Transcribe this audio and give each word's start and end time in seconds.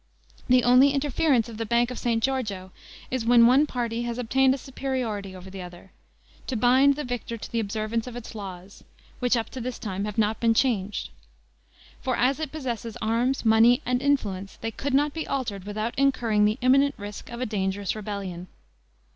The 0.47 0.63
only 0.63 0.95
interference 0.95 1.47
of 1.47 1.57
the 1.57 1.65
Bank 1.67 1.91
of 1.91 1.99
St. 1.99 2.23
Giorgio 2.23 2.71
is 3.11 3.23
when 3.23 3.45
one 3.45 3.67
party 3.67 4.01
has 4.01 4.17
obtained 4.17 4.55
a 4.55 4.57
superiority 4.57 5.35
over 5.35 5.51
the 5.51 5.61
other, 5.61 5.91
to 6.47 6.55
bind 6.57 6.95
the 6.95 7.03
victor 7.03 7.37
to 7.37 7.51
the 7.51 7.59
observance 7.59 8.07
of 8.07 8.15
its 8.15 8.33
laws, 8.33 8.83
which 9.19 9.37
up 9.37 9.51
to 9.51 9.61
this 9.61 9.77
time 9.77 10.05
have 10.05 10.17
not 10.17 10.39
been 10.39 10.55
changed; 10.55 11.11
for 12.01 12.15
as 12.15 12.39
it 12.39 12.51
possesses 12.51 12.97
arms, 12.99 13.45
money, 13.45 13.83
and 13.85 14.01
influence, 14.01 14.55
they 14.61 14.71
could 14.71 14.95
not 14.95 15.13
be 15.13 15.27
altered 15.27 15.65
without 15.65 15.93
incurring 15.99 16.45
the 16.45 16.57
imminent 16.61 16.95
risk 16.97 17.29
of 17.29 17.39
a 17.39 17.45
dangerous 17.45 17.95
rebellion. 17.95 18.47